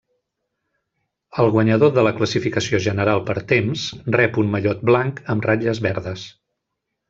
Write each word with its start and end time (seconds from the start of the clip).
El 1.43 1.49
guanyador 1.55 1.91
de 1.97 2.05
la 2.07 2.13
classificació 2.21 2.81
general 2.87 3.23
per 3.29 3.37
temps 3.53 3.87
rep 4.19 4.43
un 4.45 4.53
mallot 4.57 4.85
blanc 4.93 5.23
amb 5.35 5.49
ratlles 5.51 5.87
verdes. 5.89 6.29